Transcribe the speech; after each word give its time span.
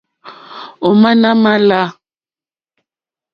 Ò 0.87 0.89
má 1.01 1.11
nà 1.21 1.29
mà 1.43 1.53
lá. 1.69 1.83